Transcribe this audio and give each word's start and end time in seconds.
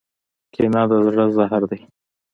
کینه 0.53 0.81
د 0.89 0.91
زړه 1.05 1.25
زهر 1.35 1.61
دی. 1.71 1.79